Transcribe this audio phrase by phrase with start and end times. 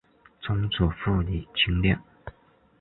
[0.41, 2.03] 曾祖父李均亮。